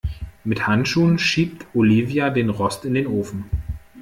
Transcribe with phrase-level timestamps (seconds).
[0.43, 3.45] Mit Handschuhen schiebt Olivia den Rost in den Ofen.